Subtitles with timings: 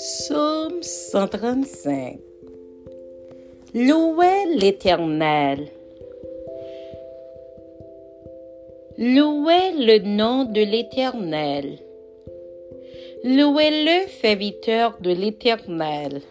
[0.00, 2.20] Psaume 135
[3.74, 5.68] Louez l'Éternel.
[8.96, 11.80] Louez le nom de l'Éternel.
[13.24, 16.22] Louez-le, serviteur de l'Éternel,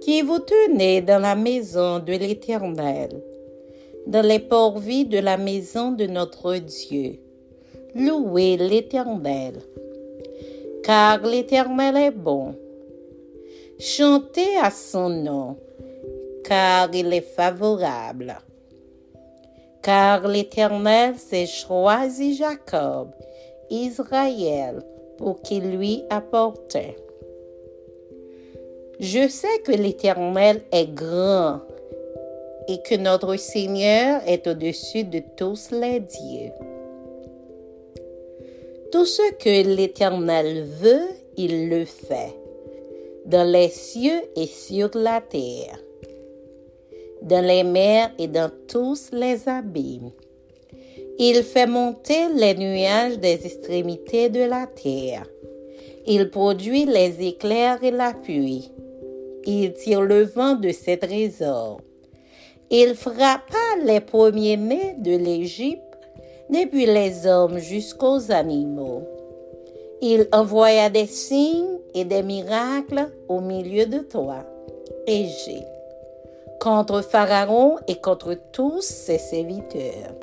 [0.00, 3.10] qui vous tenez dans la maison de l'Éternel,
[4.06, 7.18] dans les porvis de la maison de notre Dieu.
[7.96, 9.54] Louez l'Éternel
[10.82, 12.54] car l'Éternel est bon.
[13.78, 15.56] Chantez à son nom,
[16.44, 18.36] car il est favorable.
[19.82, 23.10] Car l'Éternel s'est choisi Jacob,
[23.70, 24.82] Israël,
[25.16, 26.76] pour qu'il lui apporte.
[28.98, 31.60] Je sais que l'Éternel est grand
[32.68, 36.52] et que notre Seigneur est au-dessus de tous les dieux.
[38.92, 42.34] Tout ce que l'Éternel veut, il le fait,
[43.24, 45.78] dans les cieux et sur la terre,
[47.22, 50.10] dans les mers et dans tous les abîmes.
[51.20, 55.24] Il fait monter les nuages des extrémités de la terre.
[56.06, 58.72] Il produit les éclairs et la pluie.
[59.44, 61.80] Il tire le vent de ses trésors.
[62.70, 65.89] Il frappa les premiers-nés de l'Égypte
[66.50, 69.02] depuis les hommes jusqu'aux animaux.
[70.02, 74.44] Il envoya des signes et des miracles au milieu de toi,
[75.06, 75.66] Égypte,
[76.60, 80.14] contre Pharaon et contre tous ses serviteurs.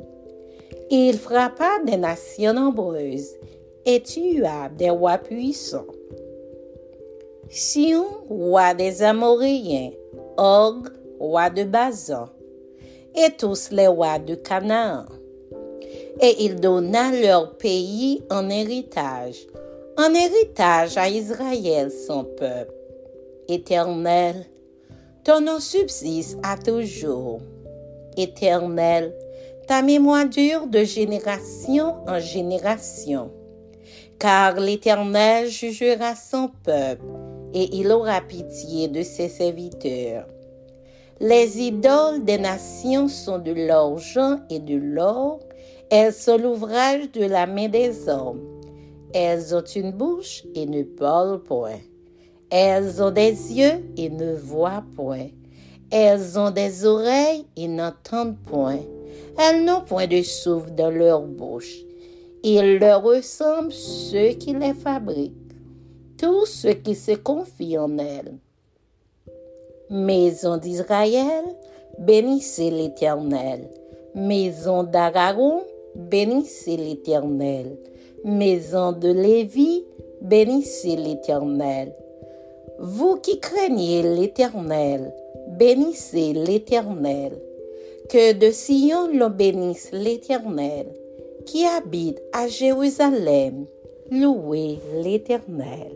[0.90, 3.34] Il frappa des nations nombreuses
[3.86, 5.86] et tua des rois puissants.
[7.50, 9.92] Sion, roi des Amoréens,
[10.36, 12.28] Og, roi de Bazan,
[13.14, 15.06] et tous les rois de Canaan
[16.20, 19.46] et il donna leur pays en héritage,
[19.96, 22.74] en héritage à Israël son peuple.
[23.48, 24.46] Éternel,
[25.24, 27.40] ton nom subsiste à toujours.
[28.16, 29.14] Éternel,
[29.66, 33.30] ta mémoire dure de génération en génération.
[34.18, 37.04] Car l'Éternel jugera son peuple
[37.54, 40.26] et il aura pitié de ses serviteurs.
[41.20, 45.40] Les idoles des nations sont de l'argent et de l'or
[45.90, 48.40] elles sont l'ouvrage de la main des hommes.
[49.14, 51.80] Elles ont une bouche et ne parlent point.
[52.50, 55.28] Elles ont des yeux et ne voient point.
[55.90, 58.80] Elles ont des oreilles et n'entendent point.
[59.38, 61.78] Elles n'ont point de souffle dans leur bouche.
[62.42, 65.32] Il leur ressemble ceux qui les fabriquent,
[66.18, 68.36] tous ceux qui se confient en elles.
[69.90, 71.44] Maison d'Israël,
[71.98, 73.70] bénissez l'Éternel.
[74.14, 75.62] Maison d'Aragon,
[75.98, 77.76] bénissez l'Éternel.
[78.24, 79.84] Maison de Lévi,
[80.22, 81.92] bénissez l'Éternel.
[82.78, 85.12] Vous qui craignez l'Éternel,
[85.48, 87.32] bénissez l'Éternel.
[88.08, 90.86] Que de Sion l'on bénisse l'Éternel,
[91.44, 93.66] qui habite à Jérusalem.
[94.10, 95.92] Louez l'Éternel.